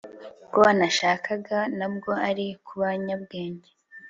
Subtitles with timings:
[0.53, 3.69] Ko nashakaga ntabwo ari kubanyabwenge